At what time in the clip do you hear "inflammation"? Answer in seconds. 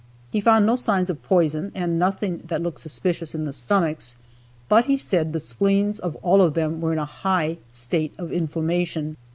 8.33-9.15